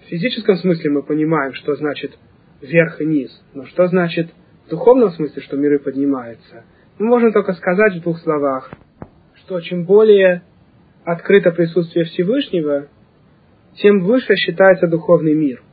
[0.01, 2.17] в физическом смысле мы понимаем, что значит
[2.61, 4.29] вверх и низ, но что значит
[4.67, 6.65] в духовном смысле, что миры поднимаются,
[6.99, 8.71] мы можем только сказать в двух словах,
[9.41, 10.43] что чем более
[11.03, 12.87] открыто присутствие Всевышнего,
[13.75, 15.63] тем выше считается духовный мир.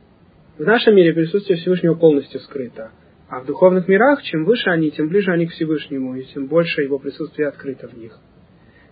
[0.57, 2.91] В нашем мире присутствие Всевышнего полностью скрыто.
[3.29, 6.81] А в духовных мирах, чем выше они, тем ближе они к Всевышнему, и тем больше
[6.81, 8.17] его присутствие открыто в них.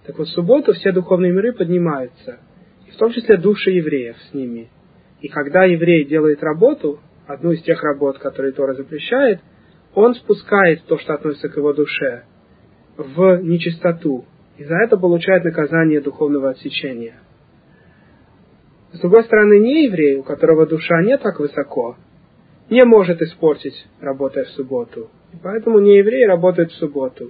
[0.06, 2.38] Так вот, в субботу все духовные миры поднимаются,
[2.88, 4.70] и в том числе души евреев с ними.
[5.22, 9.42] И когда еврей делает работу, одну из тех работ, которые Тора запрещает,
[9.96, 12.24] он спускает то, что относится к его душе,
[12.96, 14.26] в нечистоту,
[14.58, 17.16] и за это получает наказание духовного отсечения.
[18.94, 21.98] С другой стороны, не еврей, у которого душа не так высоко,
[22.70, 25.10] не может испортить, работая в субботу.
[25.34, 27.30] И поэтому не евреи работают в субботу.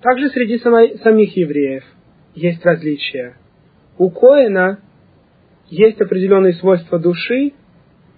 [0.00, 1.84] Также среди самих евреев
[2.34, 3.36] есть различия.
[3.98, 4.80] У Коина
[5.68, 7.52] есть определенные свойства души,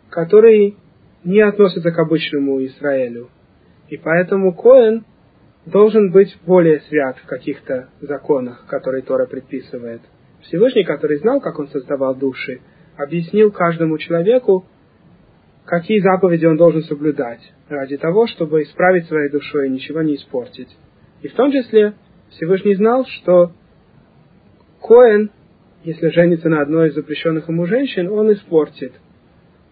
[0.08, 0.76] которые
[1.24, 3.28] не относятся к обычному Израилю.
[3.88, 5.04] И поэтому Коэн
[5.66, 10.02] должен быть более свят в каких-то законах, которые Тора предписывает.
[10.42, 12.60] Всевышний, который знал, как он создавал души,
[12.96, 14.66] объяснил каждому человеку,
[15.64, 20.68] какие заповеди он должен соблюдать, ради того, чтобы исправить своей душой и ничего не испортить.
[21.22, 21.94] И в том числе
[22.30, 23.52] Всевышний знал, что
[24.82, 25.30] Коэн,
[25.82, 28.92] если женится на одной из запрещенных ему женщин, он испортит.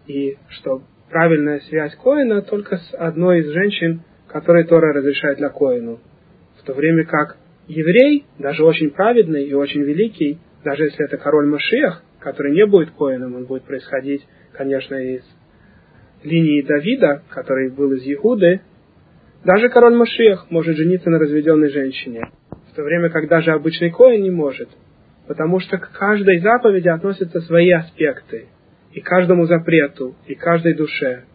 [0.07, 4.01] И что правильная связь Коэна только с одной из женщин,
[4.33, 5.99] которые Тора разрешает для Коэну.
[6.59, 11.45] В то время как еврей, даже очень праведный и очень великий, даже если это король
[11.45, 15.21] Машиах, который не будет коином, он будет происходить, конечно, из
[16.23, 18.61] линии Давида, который был из Иуды,
[19.45, 22.31] даже король Машиах может жениться на разведенной женщине,
[22.71, 24.69] в то время как даже обычный коин не может,
[25.27, 28.47] потому что к каждой заповеди относятся свои аспекты,
[28.93, 31.25] и каждому запрету, и каждой душе.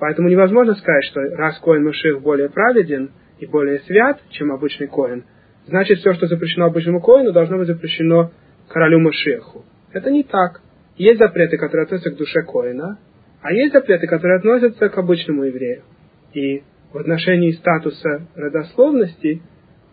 [0.00, 5.24] Поэтому невозможно сказать, что раз коин Машиах более праведен и более свят, чем обычный коин,
[5.66, 8.30] значит все, что запрещено обычному коину, должно быть запрещено
[8.68, 9.64] королю Машеху.
[9.92, 10.62] Это не так.
[10.96, 12.98] Есть запреты, которые относятся к душе Коина,
[13.42, 15.82] а есть запреты, которые относятся к обычному еврею.
[16.34, 19.42] И в отношении статуса родословности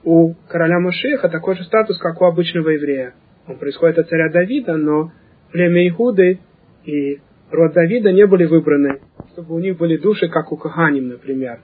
[0.03, 3.13] у короля Машеха такой же статус, как у обычного еврея.
[3.47, 5.11] Он происходит от царя Давида, но
[5.51, 6.39] племя Игуды
[6.85, 7.19] и
[7.51, 8.99] род Давида не были выбраны,
[9.33, 11.59] чтобы у них были души, как у Каханим, например.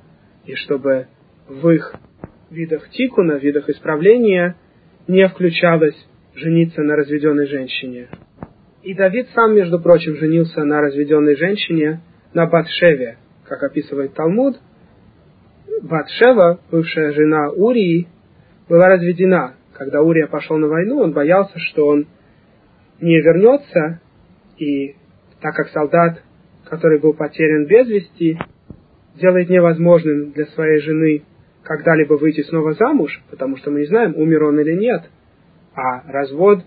[0.46, 1.08] и чтобы
[1.48, 1.96] в их
[2.50, 4.56] видах тикуна, видах исправления
[5.08, 5.96] не включалось
[6.36, 8.10] жениться на разведенной женщине.
[8.82, 12.02] И Давид сам, между прочим, женился на разведенной женщине,
[12.34, 14.60] на Батшеве, как описывает Талмуд.
[15.82, 18.08] Батшева, бывшая жена Урии,
[18.68, 19.56] была разведена.
[19.74, 22.08] Когда Урия пошел на войну, он боялся, что он
[23.00, 24.02] не вернется,
[24.58, 24.96] и
[25.44, 26.24] так как солдат,
[26.64, 28.40] который был потерян без вести,
[29.16, 31.24] делает невозможным для своей жены
[31.64, 35.04] когда-либо выйти снова замуж, потому что мы не знаем, умер он или нет,
[35.76, 36.64] а развод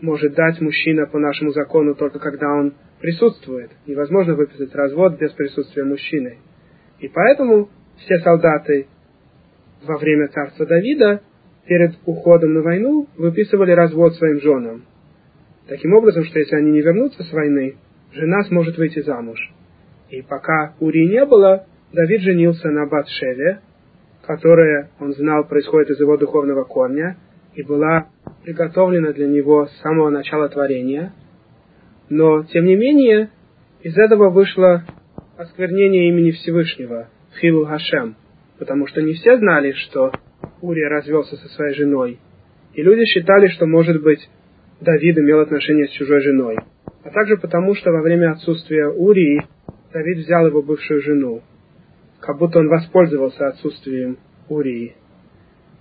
[0.00, 3.70] может дать мужчина по нашему закону только когда он присутствует.
[3.86, 6.38] Невозможно выписать развод без присутствия мужчины.
[6.98, 8.88] И поэтому все солдаты
[9.84, 11.22] во время царства Давида
[11.64, 14.84] перед уходом на войну выписывали развод своим женам.
[15.68, 17.76] Таким образом, что если они не вернутся с войны,
[18.12, 19.38] жена сможет выйти замуж.
[20.10, 23.60] И пока Ури не было, Давид женился на Батшеве,
[24.26, 27.16] которая, он знал, происходит из его духовного корня,
[27.54, 28.08] и была
[28.44, 31.12] приготовлена для него с самого начала творения.
[32.08, 33.30] Но, тем не менее,
[33.82, 34.84] из этого вышло
[35.36, 37.08] осквернение имени Всевышнего,
[37.40, 38.16] Хилу Хашем,
[38.58, 40.12] потому что не все знали, что
[40.60, 42.18] Урия развелся со своей женой,
[42.74, 44.28] и люди считали, что, может быть,
[44.80, 46.58] Давид имел отношение с чужой женой,
[47.02, 49.42] а также потому, что во время отсутствия Урии
[49.92, 51.42] Давид взял его бывшую жену,
[52.20, 54.94] как будто он воспользовался отсутствием Урии.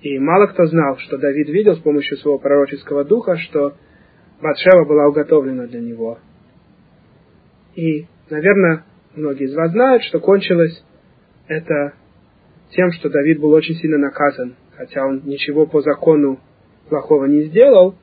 [0.02, 3.74] И мало кто знал, что Давид видел с помощью своего пророческого духа, что
[4.42, 6.20] Батшева была уготовлена для него.
[7.76, 10.84] И, наверное, многие из вас знают, что кончилось
[11.48, 11.94] это
[12.70, 16.40] тем, что Давид был очень сильно наказан, хотя он ничего по закону
[16.88, 17.96] плохого не сделал,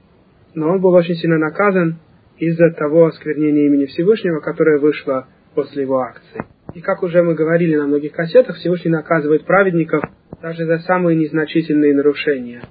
[0.55, 1.99] но он был очень сильно наказан
[2.39, 6.45] из-за того осквернения имени Всевышнего, которое вышло после его акции.
[6.75, 10.03] И как уже мы говорили на многих кассетах, Всевышний наказывает праведников
[10.41, 12.63] даже за самые незначительные нарушения.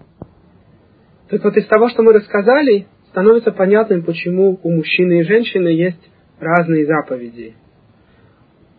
[1.30, 6.12] Так вот из того, что мы рассказали, становится понятным, почему у мужчины и женщины есть
[6.40, 7.56] разные заповеди.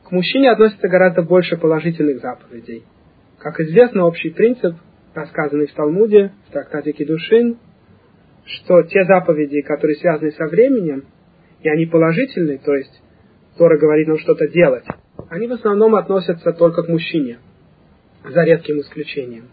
[0.05, 2.85] К мужчине относится гораздо больше положительных заповедей.
[3.39, 4.75] Как известно, общий принцип,
[5.15, 7.59] рассказанный в Талмуде, в трактате Кедушин,
[8.45, 11.05] что те заповеди, которые связаны со временем,
[11.61, 13.03] и они положительные, то есть
[13.57, 14.85] Тора говорит нам что-то делать,
[15.31, 17.39] они в основном относятся только к мужчине,
[18.25, 19.49] за редким исключением.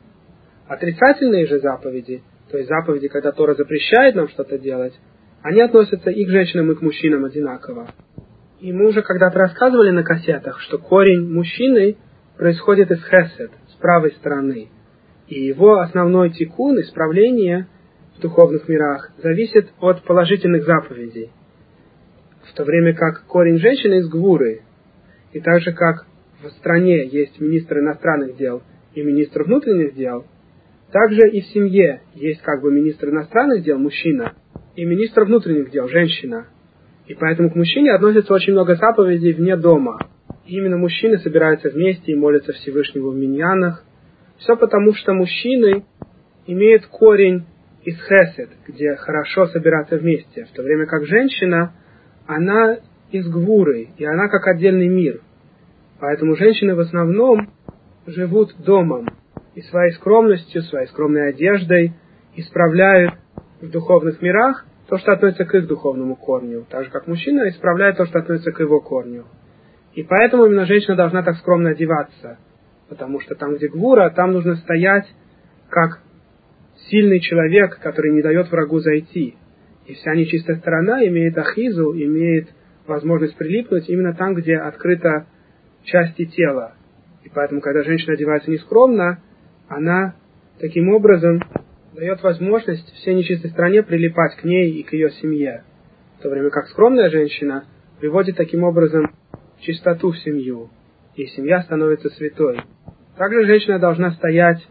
[0.67, 2.21] Отрицательные же заповеди,
[2.51, 4.93] то есть заповеди, когда Тора запрещает нам что-то делать,
[5.41, 7.87] они относятся и к женщинам, и к мужчинам одинаково.
[8.59, 11.95] И мы уже когда-то рассказывали на кассетах, что корень мужчины
[12.37, 14.69] происходит из хесед, с правой стороны.
[15.27, 17.67] И его основной тикун, исправление
[18.19, 21.31] духовных мирах, зависит от положительных заповедей.
[22.43, 24.61] В то время как корень женщины из гвуры,
[25.33, 26.05] и так же, как
[26.41, 28.63] в стране есть министр иностранных дел
[28.95, 30.25] и министр внутренних дел,
[30.91, 34.33] также и в семье есть как бы министр иностранных дел, мужчина,
[34.75, 36.47] и министр внутренних дел, женщина.
[37.07, 39.99] И поэтому к мужчине относится очень много заповедей вне дома.
[40.45, 43.83] И именно мужчины собираются вместе и молятся Всевышнему в миньянах.
[44.37, 45.85] Все потому, что мужчины
[46.47, 47.45] имеют корень
[47.89, 51.73] из хесед, где хорошо собираться вместе, в то время как женщина,
[52.27, 52.77] она
[53.11, 55.21] из гвуры, и она как отдельный мир.
[55.99, 57.51] Поэтому женщины в основном
[58.05, 59.07] живут домом
[59.55, 61.93] и своей скромностью, своей скромной одеждой
[62.35, 63.15] исправляют
[63.59, 67.97] в духовных мирах то, что относится к их духовному корню, так же как мужчина исправляет
[67.97, 69.25] то, что относится к его корню.
[69.93, 72.37] И поэтому именно женщина должна так скромно одеваться,
[72.87, 75.05] потому что там, где гвура, там нужно стоять
[75.69, 76.01] как
[76.89, 79.35] сильный человек, который не дает врагу зайти.
[79.85, 82.49] И вся нечистая сторона имеет ахизу, имеет
[82.85, 85.27] возможность прилипнуть именно там, где открыта
[85.83, 86.73] части тела.
[87.23, 89.19] И поэтому, когда женщина одевается нескромно,
[89.67, 90.15] она
[90.59, 91.41] таким образом
[91.95, 95.63] дает возможность всей нечистой стране прилипать к ней и к ее семье.
[96.17, 97.65] В то время как скромная женщина
[97.99, 99.11] приводит таким образом
[99.59, 100.69] чистоту в семью,
[101.15, 102.61] и семья становится святой.
[103.17, 104.65] Также женщина должна стоять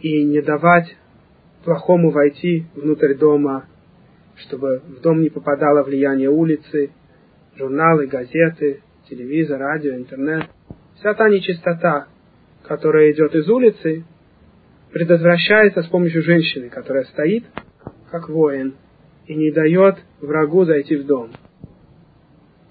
[0.00, 0.96] и не давать
[1.64, 3.66] плохому войти внутрь дома,
[4.36, 6.90] чтобы в дом не попадало влияние улицы,
[7.56, 10.46] журналы, газеты, телевизор, радио, интернет.
[10.96, 12.08] Вся та нечистота,
[12.64, 14.04] которая идет из улицы,
[14.92, 17.44] предотвращается с помощью женщины, которая стоит,
[18.10, 18.74] как воин,
[19.26, 21.30] и не дает врагу зайти в дом.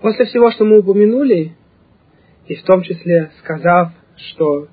[0.02, 1.56] После всего, что мы упомянули,
[2.48, 4.68] и в том числе сказав, что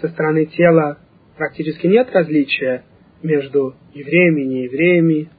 [0.00, 0.98] со стороны тела
[1.36, 2.84] практически нет различия
[3.22, 5.30] между евреями и неевреями,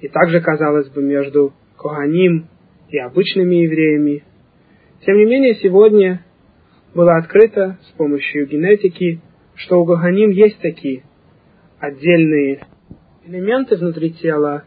[0.00, 2.48] и также, казалось бы, между Коганим
[2.88, 4.24] и обычными евреями.
[5.04, 6.24] Тем не менее, сегодня
[6.94, 9.20] было открыто с помощью генетики,
[9.54, 11.04] что у Гаганим есть такие
[11.78, 12.66] отдельные
[13.26, 14.64] элементы внутри тела,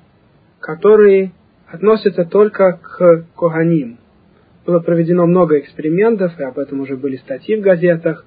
[0.60, 1.32] которые
[1.68, 4.00] относятся только к Коганим.
[4.66, 8.26] Было проведено много экспериментов, и об этом уже были статьи в газетах,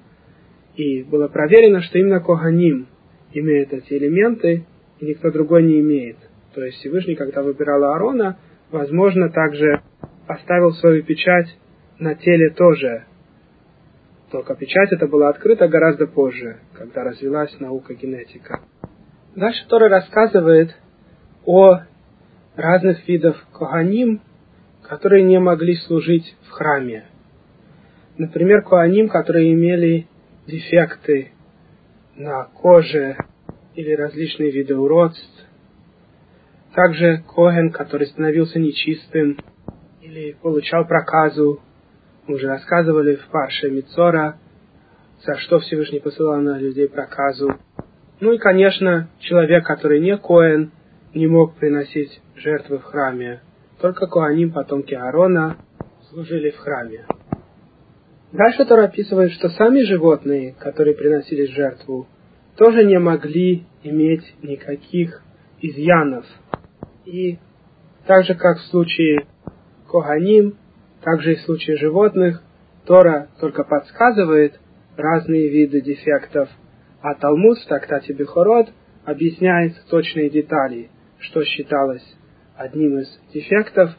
[0.75, 2.87] и было проверено, что именно Коганим
[3.33, 4.65] имеет эти элементы,
[4.99, 6.17] и никто другой не имеет.
[6.53, 8.37] То есть Всевышний, когда выбирал Аарона,
[8.71, 9.81] возможно, также
[10.27, 11.47] оставил свою печать
[11.99, 13.05] на теле тоже.
[14.31, 18.61] Только печать эта была открыта гораздо позже, когда развилась наука генетика.
[19.35, 20.75] Дальше Тора рассказывает
[21.45, 21.81] о
[22.55, 24.21] разных видов коаним,
[24.83, 27.05] которые не могли служить в храме.
[28.17, 30.07] Например, коаним, которые имели
[30.47, 31.31] дефекты
[32.21, 33.17] на коже
[33.73, 35.47] или различные виды уродств.
[36.75, 39.37] Также Коген, который становился нечистым
[40.01, 41.59] или получал проказу.
[42.27, 44.37] Мы уже рассказывали в Парше Мицора,
[45.25, 47.55] за что Всевышний посылал на людей проказу.
[48.19, 50.71] Ну и, конечно, человек, который не Коэн,
[51.13, 53.41] не мог приносить жертвы в храме.
[53.79, 55.57] Только Коаним, потомки Аарона,
[56.09, 57.05] служили в храме.
[58.31, 62.07] Дальше Тора описывает, что сами животные, которые приносили жертву,
[62.55, 65.21] тоже не могли иметь никаких
[65.61, 66.25] изъянов.
[67.05, 67.39] И
[68.05, 69.27] так же, как в случае
[69.89, 70.55] Коганим,
[71.03, 72.41] так же и в случае животных,
[72.85, 74.59] Тора только подсказывает
[74.95, 76.49] разные виды дефектов,
[77.01, 78.69] а Талмуд в трактате Бехород
[79.03, 82.05] объясняет точные детали, что считалось
[82.55, 83.91] одним из дефектов,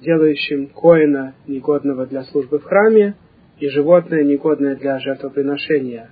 [0.00, 3.14] делающим коина негодного для службы в храме
[3.60, 6.10] и животное негодное для жертвоприношения.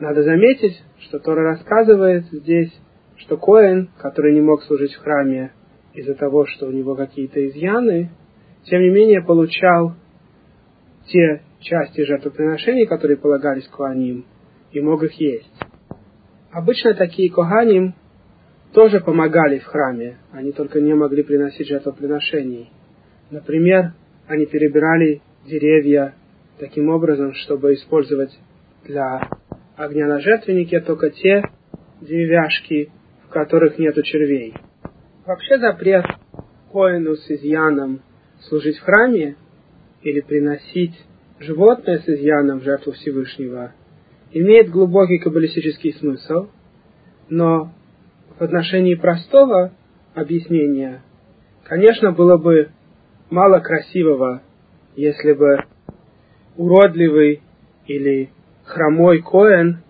[0.00, 2.72] Надо заметить, что Тора рассказывает здесь,
[3.16, 5.52] что коин, который не мог служить в храме
[5.94, 8.10] из-за того, что у него какие-то изъяны,
[8.64, 9.94] тем не менее получал
[11.06, 14.26] те части жертвоприношений, которые полагались куаним,
[14.72, 15.52] и мог их есть.
[16.50, 17.94] Обычно такие коганим
[18.72, 22.70] тоже помогали в храме, они только не могли приносить жертвоприношений.
[23.30, 23.92] Например,
[24.26, 26.14] они перебирали деревья
[26.58, 28.38] таким образом, чтобы использовать
[28.84, 29.28] для
[29.76, 31.42] огня на жертвеннике только те
[32.00, 32.90] деревяшки,
[33.26, 34.54] в которых нету червей.
[35.26, 36.04] Вообще запрет
[36.72, 38.00] коину с изъяном
[38.40, 39.36] служить в храме
[40.02, 40.94] или приносить
[41.38, 43.72] животное с изъяном в жертву Всевышнего
[44.32, 46.48] имеет глубокий каббалистический смысл,
[47.28, 47.72] но
[48.38, 49.72] в отношении простого
[50.14, 51.02] объяснения,
[51.64, 52.70] конечно, было бы
[53.28, 54.42] мало красивого,
[54.96, 55.58] если бы
[56.56, 57.42] уродливый
[57.86, 58.30] или
[58.64, 59.82] хромой коэн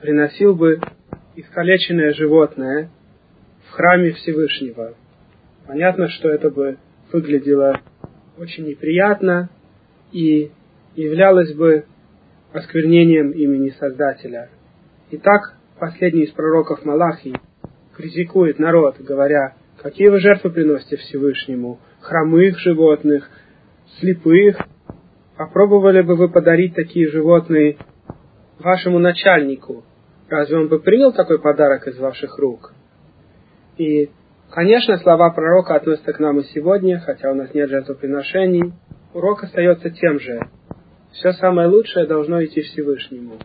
[0.00, 0.80] приносил бы
[1.36, 2.90] искалеченное животное
[3.68, 4.94] в храме Всевышнего.
[5.66, 6.78] Понятно, что это бы
[7.12, 7.80] выглядело
[8.38, 9.50] очень неприятно
[10.12, 10.50] и
[10.96, 11.84] являлось бы
[12.52, 14.50] осквернением имени Создателя.
[15.12, 17.34] Итак, последний из пророков Малахий
[17.96, 23.30] критикует народ, говоря, какие вы жертвы приносите Всевышнему, хромых животных,
[23.98, 24.58] слепых.
[25.36, 27.78] Попробовали бы вы подарить такие животные
[28.58, 29.84] вашему начальнику?
[30.28, 32.72] Разве он бы принял такой подарок из ваших рук?
[33.78, 34.10] И,
[34.50, 38.72] конечно, слова пророка относятся к нам и сегодня, хотя у нас нет жертвоприношений.
[39.14, 40.40] Урок остается тем же.
[41.12, 43.38] Все самое лучшее должно идти Всевышнему.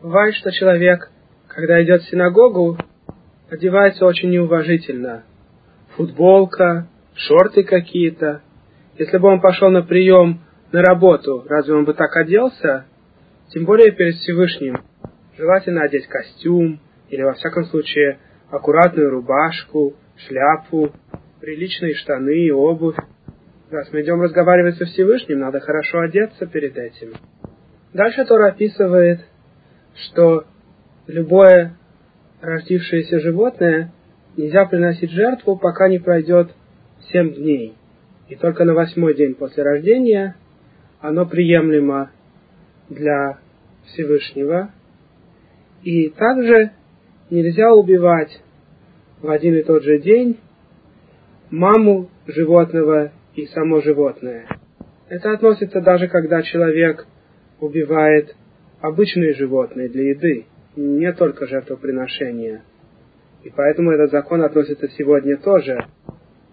[0.00, 1.10] Бывает, что человек,
[1.48, 2.78] когда идет в синагогу,
[3.50, 5.24] одевается очень неуважительно.
[5.96, 8.42] Футболка, шорты какие-то.
[8.98, 10.40] Если бы он пошел на прием
[10.72, 12.84] на работу, разве он бы так оделся?
[13.50, 14.82] Тем более перед Всевышним.
[15.36, 18.18] Желательно одеть костюм, или во всяком случае
[18.50, 20.92] аккуратную рубашку, шляпу,
[21.40, 22.96] приличные штаны и обувь.
[23.70, 27.12] Раз мы идем разговаривать со Всевышним, надо хорошо одеться перед этим.
[27.92, 29.20] Дальше Тора описывает,
[29.94, 30.44] что
[31.06, 31.76] любое
[32.40, 33.92] родившееся животное
[34.36, 36.50] нельзя приносить жертву, пока не пройдет
[37.12, 37.77] семь дней.
[38.28, 40.36] И только на восьмой день после рождения
[41.00, 42.10] оно приемлемо
[42.88, 43.38] для
[43.86, 44.70] Всевышнего.
[45.82, 46.72] И также
[47.30, 48.42] нельзя убивать
[49.20, 50.38] в один и тот же день
[51.50, 54.46] маму животного и само животное.
[55.08, 57.06] Это относится даже когда человек
[57.60, 58.36] убивает
[58.80, 62.62] обычные животные для еды не только жертвоприношения.
[63.42, 65.86] И поэтому этот закон относится сегодня тоже.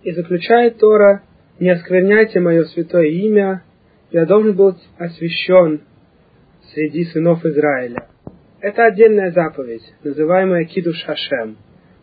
[0.03, 1.23] И заключает Тора,
[1.59, 3.63] не оскверняйте мое святое имя,
[4.11, 5.81] я должен быть освящен
[6.73, 8.07] среди сынов Израиля.
[8.59, 11.57] Это отдельная заповедь, называемая Кидуш Хашем.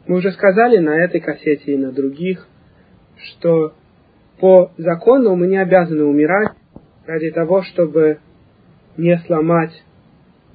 [0.07, 2.46] Мы уже сказали на этой кассете и на других,
[3.16, 3.74] что
[4.40, 6.53] по закону мы не обязаны умирать
[7.07, 8.18] ради того, чтобы
[8.96, 9.72] не сломать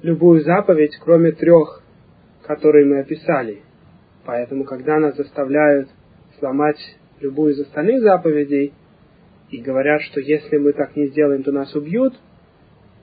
[0.02, 1.82] любую заповедь, кроме трех,
[2.42, 3.62] которые мы описали.
[4.24, 5.88] Поэтому, когда нас заставляют
[6.38, 6.78] сломать
[7.20, 8.74] любую из остальных заповедей
[9.50, 12.14] и говорят, что если мы так не сделаем, то нас убьют,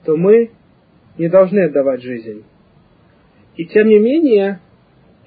[0.06, 0.52] то мы
[1.18, 2.44] не должны отдавать жизнь.
[3.56, 4.60] И тем не менее,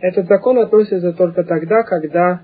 [0.01, 2.43] этот закон относится только тогда, когда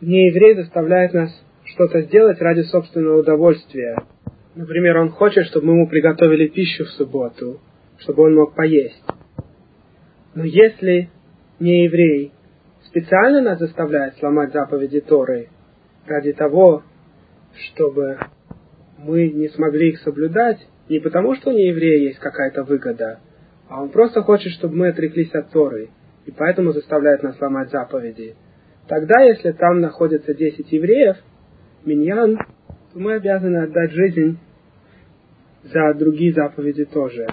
[0.00, 1.30] нееврей заставляет нас
[1.64, 3.96] что-то сделать ради собственного удовольствия.
[4.54, 7.60] Например, он хочет, чтобы мы ему приготовили пищу в субботу,
[7.98, 9.04] чтобы он мог поесть.
[10.34, 11.10] Но если
[11.60, 12.32] не еврей
[12.86, 15.48] специально нас заставляет сломать заповеди Торы
[16.06, 16.82] ради того,
[17.68, 18.18] чтобы
[18.98, 20.58] мы не смогли их соблюдать,
[20.88, 23.20] не потому, что у нееврея есть какая-то выгода,
[23.68, 25.90] а он просто хочет, чтобы мы отреклись от Торы,
[26.26, 28.34] и поэтому заставляет нас сломать заповеди.
[28.88, 31.16] Тогда, если там находятся 10 евреев,
[31.84, 32.36] миньян,
[32.92, 34.38] то мы обязаны отдать жизнь
[35.62, 37.26] за другие заповеди тоже.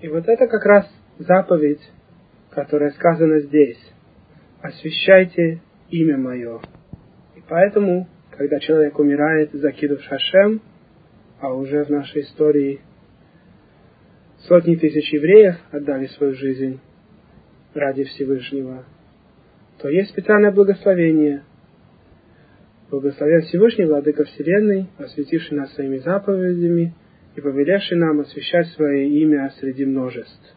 [0.00, 0.86] И вот это как раз
[1.18, 1.80] заповедь,
[2.50, 3.78] которая сказана здесь.
[4.60, 5.60] Освящайте
[5.90, 6.60] имя мое.
[7.36, 8.08] И поэтому,
[8.38, 10.62] когда человек умирает, закидыв шашем,
[11.40, 12.80] а уже в нашей истории
[14.46, 16.78] сотни тысяч евреев отдали свою жизнь
[17.74, 18.84] ради Всевышнего,
[19.78, 21.42] то есть специальное благословение.
[22.90, 26.94] Благословен Всевышний Владыка Вселенной, осветивший нас своими заповедями
[27.34, 30.56] и повелевший нам освящать свое имя среди множеств.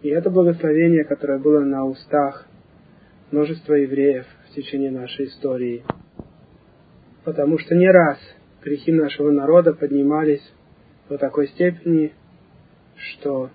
[0.00, 2.46] И это благословение, которое было на устах
[3.32, 5.84] множества евреев в течение нашей истории.
[7.24, 8.18] Потому что не раз
[8.62, 10.42] грехи нашего народа поднимались
[11.08, 12.12] до такой степени,
[12.96, 13.50] что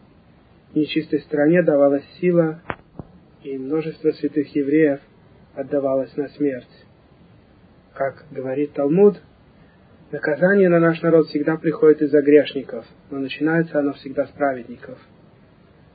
[0.74, 2.61] нечистой стороне давалась сила
[3.43, 4.99] и множество святых евреев
[5.55, 6.67] отдавалось на смерть.
[7.93, 9.22] Как говорит Талмуд,
[10.11, 14.97] наказание на наш народ всегда приходит из-за грешников, но начинается оно всегда с праведников.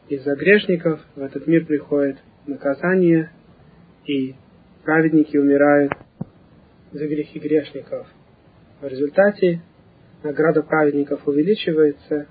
[0.08, 3.30] Из-за грешников в этот мир приходит наказание,
[4.06, 4.34] и
[4.84, 5.92] праведники умирают
[6.94, 8.06] за грехи грешников.
[8.80, 9.60] В результате
[10.22, 12.28] награда праведников увеличивается,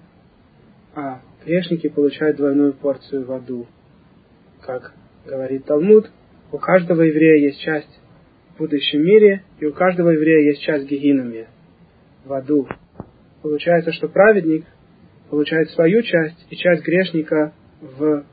[0.95, 3.68] а грешники получают двойную порцию в аду.
[4.61, 4.93] Как
[5.26, 6.09] говорит Талмуд,
[6.53, 7.99] у каждого еврея есть часть
[8.55, 11.47] в будущем мире, и у каждого еврея есть часть в Гегинами,
[12.24, 12.68] в аду.
[13.41, 14.66] Получается, что праведник
[15.30, 18.24] получает свою часть, и часть грешника в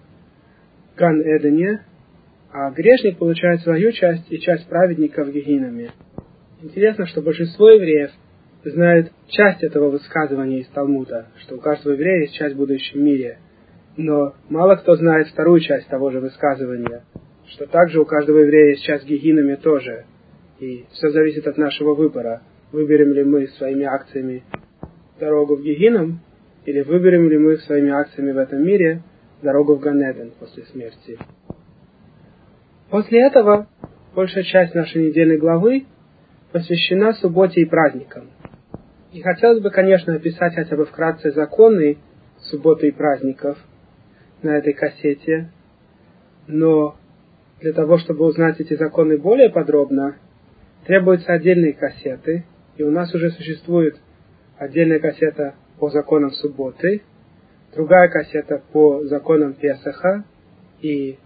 [0.96, 1.84] Ган-Эдене,
[2.52, 5.90] а грешник получает свою часть и часть праведника в Гегинами.
[6.62, 8.10] Интересно, что большинство евреев
[8.64, 13.38] знают часть этого высказывания из Талмуда, что у каждого еврея есть часть в будущем мире–
[13.96, 17.04] но мало кто знает вторую часть того же высказывания,
[17.48, 20.04] что также у каждого еврея есть часть гигинами тоже.
[20.58, 22.42] И все зависит от нашего выбора.
[22.72, 24.44] Выберем ли мы своими акциями
[25.18, 26.20] дорогу в Гигинам,
[26.64, 29.02] или выберем ли мы своими акциями в этом мире
[29.42, 31.18] дорогу в Ганеден после смерти.
[32.90, 33.68] После этого
[34.14, 35.86] большая часть нашей недельной главы
[36.52, 38.30] посвящена субботе и праздникам.
[39.12, 41.98] И хотелось бы, конечно, описать хотя бы вкратце законы
[42.38, 43.58] субботы и праздников–
[44.42, 45.50] на этой кассете,
[46.46, 46.96] но
[47.60, 50.16] для того, чтобы узнать эти законы более подробно,
[50.86, 52.44] требуются отдельные кассеты,
[52.76, 53.96] и у нас уже существует
[54.56, 57.02] отдельная кассета по законам субботы,
[57.74, 60.24] другая кассета по законам Песаха
[60.80, 61.18] и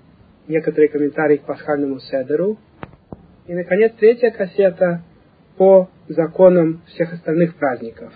[0.48, 2.58] некоторые комментарии к пасхальному седеру,
[3.46, 5.02] и, наконец, третья кассета
[5.56, 8.12] по законам всех остальных праздников.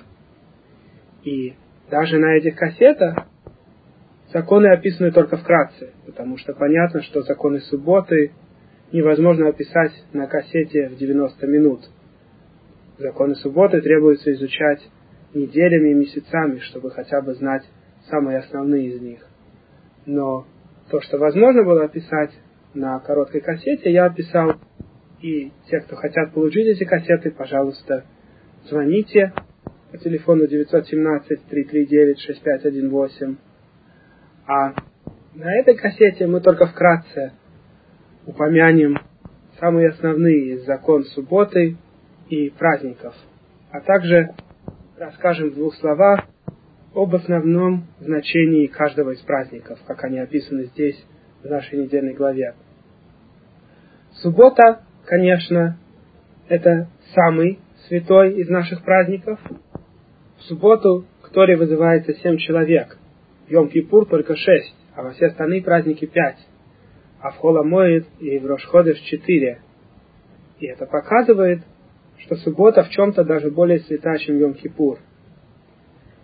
[1.24, 1.54] И
[1.90, 3.28] даже на этих кассетах
[4.32, 8.32] Законы описаны только вкратце, потому что понятно, что законы субботы
[8.92, 11.80] невозможно описать на кассете в 90 минут.
[12.98, 14.86] Законы субботы требуется изучать
[15.32, 17.62] неделями и месяцами, чтобы хотя бы знать
[18.10, 19.26] самые основные из них.
[20.04, 20.46] Но
[20.90, 22.32] то, что возможно было описать
[22.74, 24.56] на короткой кассете, я описал.
[25.20, 28.04] И те, кто хотят получить эти кассеты, пожалуйста,
[28.68, 29.32] звоните
[29.90, 33.36] по телефону 917-339-6518
[34.48, 34.72] а
[35.34, 37.32] на этой кассете мы только вкратце
[38.24, 38.98] упомянем
[39.60, 41.76] самые основные из закон субботы
[42.30, 43.14] и праздников,
[43.70, 44.30] а также
[44.96, 46.24] расскажем в двух словах
[46.94, 51.04] об основном значении каждого из праздников, как они описаны здесь,
[51.42, 52.54] в нашей недельной главе.
[54.22, 55.78] Суббота, конечно,
[56.48, 59.40] это самый святой из наших праздников.
[60.38, 62.96] В субботу к Торе вызывается семь человек–
[63.48, 66.38] Йом-Кипур только шесть, а во все остальные праздники пять.
[67.20, 69.60] А в Холомоид и в Рошходыш четыре.
[70.60, 71.62] И это показывает,
[72.18, 74.98] что суббота в чем-то даже более свята, чем Йом-Кипур.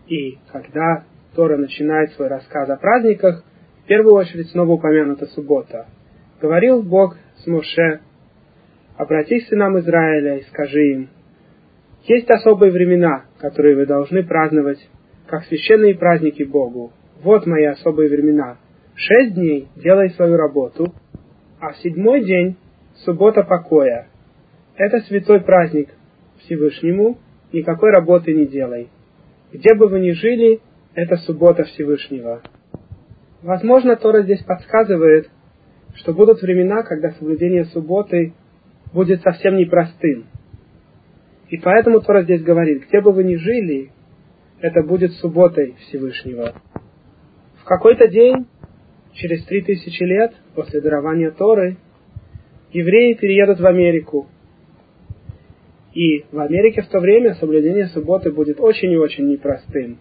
[0.07, 1.05] И когда
[1.35, 3.43] Тора начинает свой рассказ о праздниках,
[3.83, 5.87] в первую очередь снова упомянута суббота.
[6.41, 8.01] Говорил Бог с Моше,
[8.97, 11.09] обратись к сынам Израиля и скажи им,
[12.05, 14.79] есть особые времена, которые вы должны праздновать,
[15.27, 16.93] как священные праздники Богу.
[17.23, 18.59] Вот мои особые времена.
[18.95, 20.93] Шесть дней делай свою работу,
[21.61, 22.57] а седьмой день
[23.05, 24.09] суббота покоя.
[24.77, 25.89] Это святой праздник
[26.41, 27.19] Всевышнему,
[27.53, 28.89] никакой работы не делай.
[29.53, 30.61] Где бы вы ни жили,
[30.95, 32.43] это суббота Всевышнего.
[33.43, 35.31] Возможно, Тора здесь подсказывает,
[35.95, 38.35] что будут времена, когда соблюдение субботы
[38.95, 40.27] будет совсем непростым.
[41.49, 43.91] И поэтому Тора здесь говорит, где бы вы ни жили,
[44.61, 46.55] это будет субботой Всевышнего.
[47.61, 48.47] В какой-то день,
[49.13, 51.77] через три тысячи лет после дарования Торы,
[52.73, 54.29] евреи переедут в Америку.
[55.93, 59.99] И в Америке в то время соблюдение субботы будет очень и очень непростым,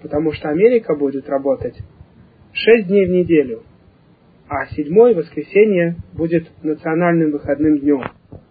[0.00, 1.76] потому что Америка будет работать
[2.52, 3.62] шесть дней в неделю,
[4.54, 8.02] а седьмое воскресенье будет национальным выходным днем.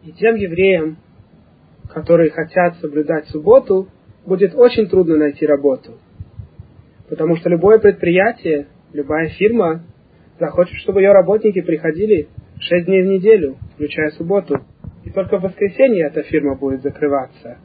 [0.04, 0.98] И тем евреям,
[1.94, 3.88] которые хотят соблюдать субботу,
[4.26, 6.00] будет очень трудно найти работу.
[7.08, 9.84] Потому что любое предприятие, любая фирма
[10.40, 12.30] захочет, чтобы ее работники приходили
[12.60, 14.56] шесть дней в неделю, включая субботу.
[15.04, 17.60] И только в воскресенье эта фирма будет закрываться.